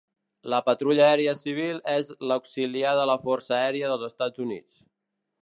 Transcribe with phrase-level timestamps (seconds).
[0.51, 4.83] La Patrulla Aèria Civil és l'auxiliar de la Força Aèria dels Estats Units.